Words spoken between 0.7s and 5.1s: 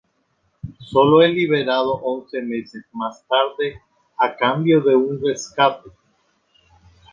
Solo es liberado once meses más tarde a cambio de